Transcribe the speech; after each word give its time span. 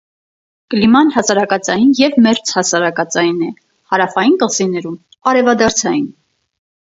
Կլիման 0.73 1.11
հասարակածային 1.15 1.91
և 1.99 2.15
մերձհասարակածային 2.27 3.43
է, 3.49 3.51
հարավային 3.93 4.39
կղզիներում՝ 4.45 4.97
արևադարձային։ 5.33 6.09